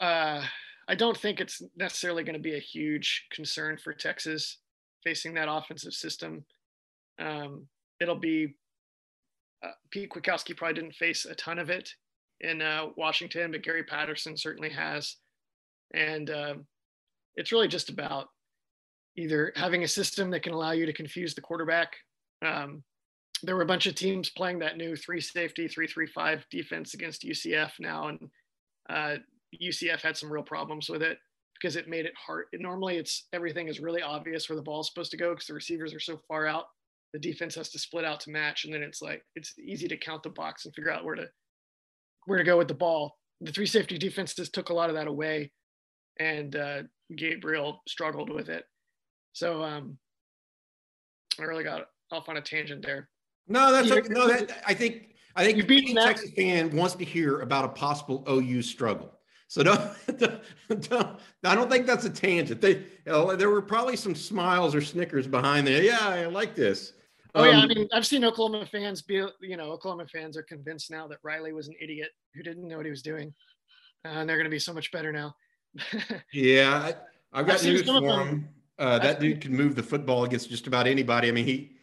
[0.00, 0.42] uh,
[0.88, 4.58] I don't think it's necessarily going to be a huge concern for Texas
[5.04, 6.44] facing that offensive system.
[7.20, 7.66] Um,
[8.00, 8.56] it'll be
[9.62, 11.90] uh, Pete Kwiatkowski probably didn't face a ton of it
[12.40, 15.16] in uh, Washington, but Gary Patterson certainly has.
[15.94, 16.54] And uh,
[17.36, 18.28] it's really just about
[19.16, 21.94] either having a system that can allow you to confuse the quarterback.
[22.44, 22.82] Um,
[23.42, 26.94] there were a bunch of teams playing that new three safety, three three five defense
[26.94, 28.30] against UCF now, and
[29.62, 31.18] UCF uh, had some real problems with it
[31.60, 32.46] because it made it hard.
[32.54, 35.94] Normally, it's everything is really obvious where the ball's supposed to go because the receivers
[35.94, 36.66] are so far out.
[37.12, 39.96] The defense has to split out to match, and then it's like it's easy to
[39.96, 41.28] count the box and figure out where to
[42.26, 43.16] where to go with the ball.
[43.40, 45.50] The three safety defenses took a lot of that away,
[46.18, 46.82] and uh,
[47.16, 48.64] Gabriel struggled with it.
[49.32, 49.98] So um,
[51.38, 53.08] I really got off on a tangent there.
[53.48, 54.08] No, that's okay.
[54.08, 54.28] no.
[54.28, 58.62] That I think I think any Texas fan wants to hear about a possible OU
[58.62, 59.18] struggle.
[59.48, 59.80] So don't,
[60.18, 62.60] don't, don't I don't think that's a tangent.
[62.60, 65.82] They, you know, there were probably some smiles or snickers behind there.
[65.82, 66.92] Yeah, I like this.
[67.34, 70.42] Oh yeah, I um, mean, I've seen Oklahoma fans be, you know, Oklahoma fans are
[70.42, 73.32] convinced now that Riley was an idiot who didn't know what he was doing,
[74.04, 75.34] uh, and they're going to be so much better now.
[76.32, 76.92] yeah,
[77.32, 78.48] I, have got news for him.
[78.80, 81.28] Uh, that dude can move the football against just about anybody.
[81.28, 81.76] I mean, he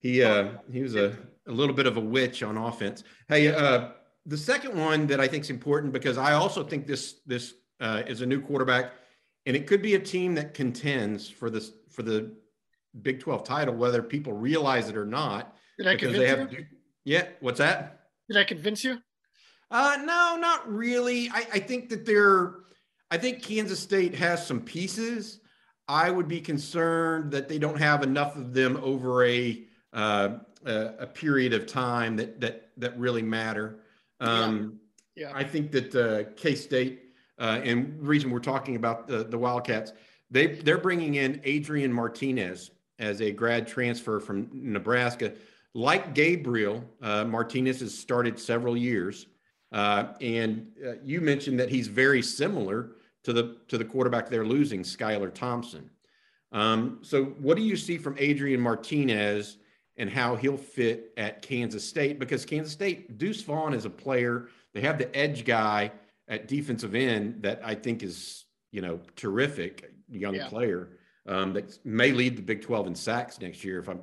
[0.00, 3.04] he uh, he was a, a little bit of a witch on offense.
[3.28, 3.90] Hey, uh,
[4.26, 8.02] the second one that I think is important because I also think this this uh,
[8.06, 8.92] is a new quarterback,
[9.46, 12.32] and it could be a team that contends for this for the
[13.02, 15.54] Big 12 title, whether people realize it or not.
[15.76, 16.66] Did I convince they have, you?
[17.04, 17.26] Yeah.
[17.40, 18.06] What's that?
[18.28, 18.98] Did I convince you?
[19.70, 21.28] Uh, no, not really.
[21.28, 22.54] I, I think that they're,
[23.10, 25.40] I think Kansas State has some pieces.
[25.88, 30.30] I would be concerned that they don't have enough of them over a, uh,
[30.64, 33.80] a, a, period of time that, that, that really matter.
[34.20, 34.78] Um,
[35.14, 35.28] yeah.
[35.28, 35.36] yeah.
[35.36, 39.92] I think that uh, K State, uh, and reason we're talking about the, the Wildcats,
[40.30, 45.32] they, they're bringing in Adrian Martinez, as a grad transfer from Nebraska.
[45.74, 49.26] Like Gabriel, uh, Martinez has started several years,
[49.72, 52.92] uh, and uh, you mentioned that he's very similar
[53.28, 55.90] to the to the quarterback they're losing, Skylar Thompson.
[56.50, 59.58] Um, so, what do you see from Adrian Martinez
[59.98, 62.18] and how he'll fit at Kansas State?
[62.18, 64.48] Because Kansas State, Deuce Vaughn is a player.
[64.72, 65.92] They have the edge guy
[66.26, 70.48] at defensive end that I think is you know terrific young yeah.
[70.48, 74.00] player um, that may lead the Big 12 in sacks next year if I'm,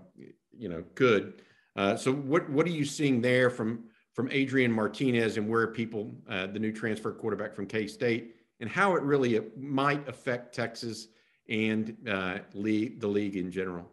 [0.55, 1.41] you know, good.
[1.75, 6.13] Uh, so what what are you seeing there from from Adrian Martinez and where people
[6.29, 11.07] uh, the new transfer quarterback from K State and how it really might affect Texas
[11.49, 13.91] and uh, league the league in general?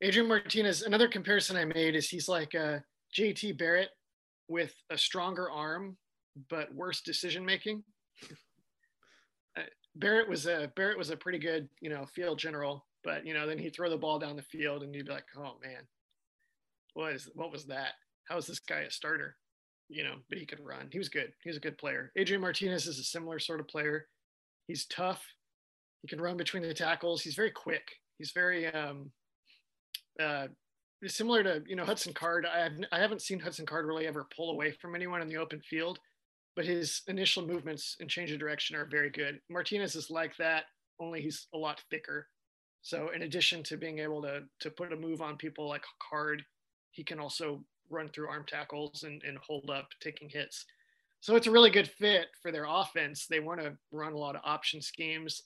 [0.00, 0.82] Adrian Martinez.
[0.82, 2.78] Another comparison I made is he's like uh,
[3.16, 3.90] JT Barrett
[4.48, 5.96] with a stronger arm
[6.48, 7.82] but worse decision making.
[9.96, 13.46] Barrett was a Barrett was a pretty good, you know, field general, but you know,
[13.46, 15.82] then he'd throw the ball down the field and you'd be like, oh man,
[16.94, 17.92] what is what was that?
[18.28, 19.36] How is this guy a starter?
[19.88, 20.88] You know, but he could run.
[20.90, 21.32] He was good.
[21.42, 22.12] He was a good player.
[22.16, 24.06] Adrian Martinez is a similar sort of player.
[24.66, 25.22] He's tough.
[26.00, 27.22] He can run between the tackles.
[27.22, 27.82] He's very quick.
[28.18, 29.10] He's very um,
[30.20, 30.46] uh,
[31.06, 32.46] similar to you know Hudson Card.
[32.46, 35.36] I have I haven't seen Hudson Card really ever pull away from anyone in the
[35.36, 35.98] open field
[36.54, 39.40] but his initial movements and change of direction are very good.
[39.48, 40.64] Martinez is like that,
[41.00, 42.28] only he's a lot thicker.
[42.82, 46.42] So in addition to being able to to put a move on people like Card,
[46.90, 50.64] he can also run through arm tackles and, and hold up taking hits.
[51.20, 53.26] So it's a really good fit for their offense.
[53.26, 55.42] They want to run a lot of option schemes.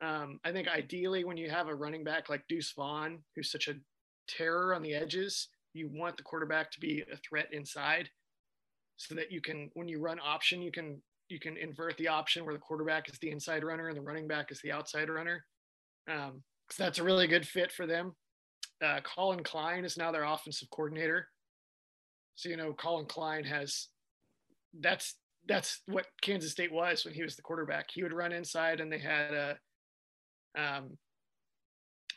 [0.00, 3.68] Um, I think ideally when you have a running back like Deuce Vaughn, who's such
[3.68, 3.74] a
[4.26, 8.08] terror on the edges, you want the quarterback to be a threat inside
[8.96, 12.44] so that you can when you run option you can you can invert the option
[12.44, 15.44] where the quarterback is the inside runner and the running back is the outside runner
[16.10, 18.14] um, so that's a really good fit for them
[18.84, 21.28] uh, collin klein is now their offensive coordinator
[22.34, 23.88] so you know Collin klein has
[24.80, 25.16] that's
[25.48, 28.90] that's what kansas state was when he was the quarterback he would run inside and
[28.90, 29.56] they had a
[30.56, 30.96] um,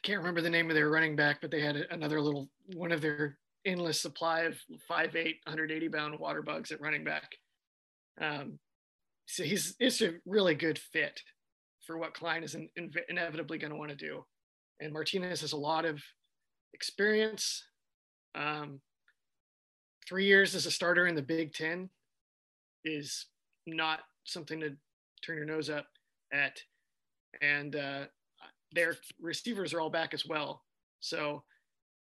[0.03, 3.01] can't remember the name of their running back but they had another little one of
[3.01, 4.57] their endless supply of
[4.89, 5.13] 5'8",
[5.45, 7.29] 180 pound water bugs at running back.
[8.21, 8.59] Um,
[9.25, 11.19] so he's it's a really good fit
[11.85, 14.23] for what Klein is in, in, inevitably going to want to do.
[14.79, 16.01] And Martinez has a lot of
[16.73, 17.63] experience.
[18.35, 18.81] Um,
[20.07, 21.89] three years as a starter in the Big Ten
[22.83, 23.25] is
[23.65, 24.75] not something to
[25.25, 25.87] turn your nose up
[26.31, 26.57] at.
[27.41, 28.05] And uh,
[28.73, 30.63] their receivers are all back as well.
[30.99, 31.43] So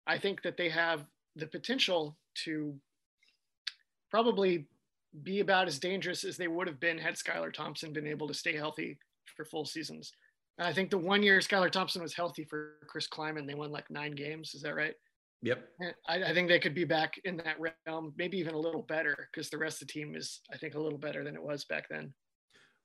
[0.07, 1.05] I think that they have
[1.35, 2.75] the potential to
[4.09, 4.67] probably
[5.23, 8.33] be about as dangerous as they would have been had Skylar Thompson been able to
[8.33, 8.97] stay healthy
[9.35, 10.13] for full seasons.
[10.57, 13.89] I think the one year Skylar Thompson was healthy for Chris Klieman, they won like
[13.89, 14.53] nine games.
[14.55, 14.95] Is that right?
[15.45, 15.63] Yep.
[16.07, 19.29] I, I think they could be back in that realm, maybe even a little better
[19.31, 21.65] because the rest of the team is, I think, a little better than it was
[21.65, 22.11] back then.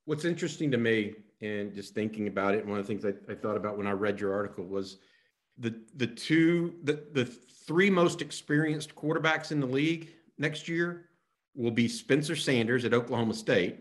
[0.04, 3.34] What's interesting to me, and just thinking about it, one of the things I, I
[3.34, 4.98] thought about when I read your article was
[5.56, 11.06] the the two the the three most experienced quarterbacks in the league next year
[11.54, 13.78] will be Spencer Sanders at Oklahoma State,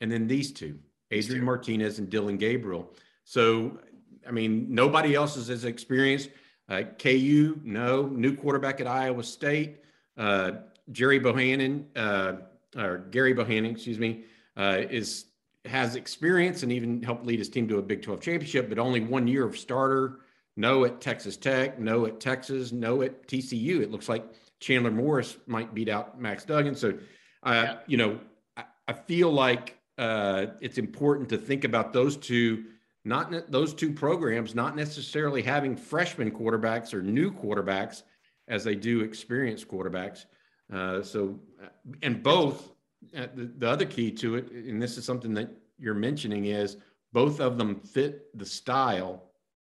[0.00, 0.78] and then these two,
[1.12, 2.92] Adrian Martinez and Dillon Gabriel.
[3.24, 3.78] So,
[4.26, 6.30] I mean, nobody else is as experienced.
[6.68, 8.06] Uh, KU, no.
[8.06, 9.78] New quarterback at Iowa State.
[10.16, 10.52] Uh,
[10.92, 12.34] Jerry Bohanon, uh,
[12.76, 14.24] or Gary Bohanon, excuse me,
[14.56, 15.26] uh, is
[15.64, 19.00] has experience and even helped lead his team to a Big 12 championship, but only
[19.00, 20.20] one year of starter.
[20.56, 23.80] No at Texas Tech, no at Texas, no at TCU.
[23.80, 24.24] It looks like
[24.58, 26.74] Chandler Morris might beat out Max Duggan.
[26.74, 26.98] So,
[27.44, 27.78] uh, yeah.
[27.86, 28.18] you know,
[28.56, 32.64] I, I feel like uh, it's important to think about those two,
[33.04, 38.02] not ne- those two programs, not necessarily having freshman quarterbacks or new quarterbacks
[38.48, 40.26] as they do experienced quarterbacks.
[40.72, 41.68] Uh, so, uh,
[42.02, 42.72] and both,
[43.16, 46.76] uh, the, the other key to it, and this is something that you're mentioning, is
[47.12, 49.24] both of them fit the style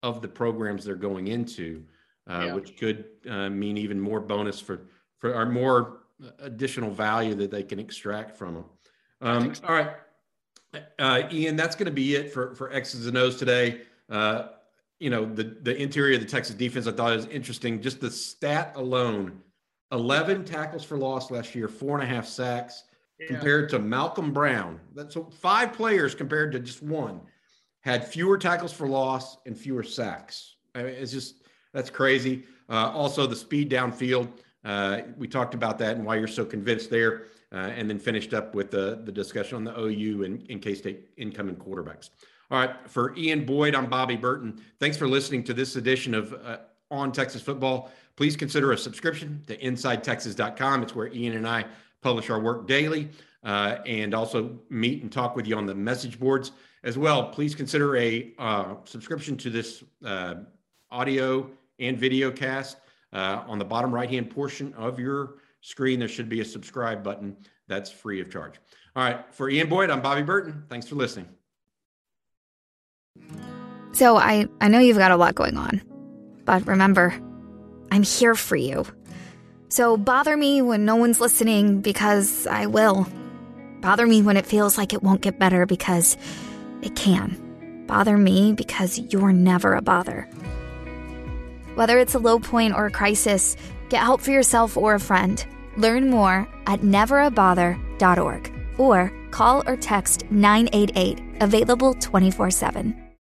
[0.02, 1.82] of the programs they're going into
[2.28, 2.54] uh, yeah.
[2.54, 4.86] which could uh, mean even more bonus for
[5.18, 6.00] for our more
[6.38, 8.64] additional value that they can extract from them.
[9.20, 9.64] Um, so.
[9.66, 9.90] All right,
[10.98, 13.82] uh, Ian, that's going to be it for for X's and O's today.
[14.08, 14.48] Uh,
[14.98, 17.80] you know, the the interior of the Texas defense I thought was interesting.
[17.80, 19.40] Just the stat alone:
[19.92, 22.84] eleven tackles for loss last year, four and a half sacks.
[23.20, 23.28] Yeah.
[23.28, 27.20] Compared to Malcom Brown, that's so five players compared to just one
[27.84, 30.56] had fewer tackles for loss and fewer sacks.
[30.74, 32.44] I mean, it's just that's crazy.
[32.68, 34.28] Uh, also, the speed downfield.
[34.64, 37.26] Uh, we talked about that and why you're so convinced there,
[37.57, 41.09] and then finished up with the, the discussion on the OU and in K State
[41.16, 42.11] incoming quarterbacks.
[42.50, 44.61] All right, for Ian Boyd, I'm Bobby Burton.
[44.78, 46.59] Thanks for listening to this edition of uh,
[46.90, 47.90] On Texas Football.
[48.16, 50.82] Please consider a subscription to InsideTexas.com.
[50.82, 51.64] It's where Ian and I
[52.02, 53.09] publish our work daily
[53.44, 56.52] uh, and also meet and talk with you on the message boards
[56.82, 57.30] as well.
[57.30, 59.82] Please consider a uh, subscription to this
[60.90, 62.76] audio and video cast.
[63.14, 67.02] Uh, on the bottom right hand portion of your screen, there should be a subscribe
[67.02, 67.36] button
[67.68, 68.60] that's free of charge.
[68.94, 70.64] All right, for Ian Boyd, I'm Bobby Burton.
[70.68, 71.26] Thanks for listening.
[73.92, 75.80] So I, I know you've got a lot going on,
[76.44, 77.18] but remember,
[77.90, 78.84] I'm here for you.
[79.68, 83.06] So bother me when no one's listening because I will.
[83.80, 86.18] Bother me when it feels like it won't get better because
[86.82, 87.84] it can.
[87.86, 90.28] Bother me because you're never a bother.
[91.74, 93.56] Whether it's a low point or a crisis,
[93.88, 95.44] get help for yourself or a friend.
[95.76, 103.03] Learn more at neverabother.org or call or text 988, available 24 7.